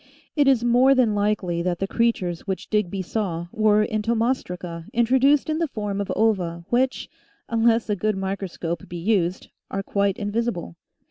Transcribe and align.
It 0.35 0.47
is 0.47 0.63
more 0.63 0.95
than 0.95 1.13
likely 1.13 1.61
that 1.61 1.77
the 1.77 1.85
creatures 1.87 2.47
which 2.47 2.71
Digby 2.71 3.03
saw 3.03 3.45
were 3.51 3.85
entomostraca 3.85 4.85
introduced 4.93 5.47
in 5.47 5.59
the 5.59 5.67
form 5.67 6.01
of 6.01 6.11
ova 6.15 6.65
which, 6.71 7.07
unless 7.47 7.87
a 7.87 7.95
good 7.95 8.17
microscope 8.17 8.89
be 8.89 8.97
used, 8.97 9.49
are 9.69 9.83
quite 9.83 10.17
invisible. 10.17 10.75